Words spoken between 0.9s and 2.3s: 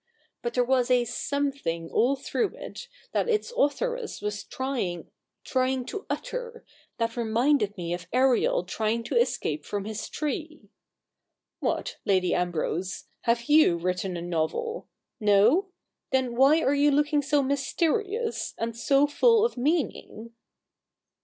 something all